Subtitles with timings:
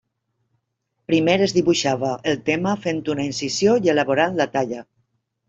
[1.11, 4.83] Primer es dibuixava el tema fent una incisió i elaborant la talla.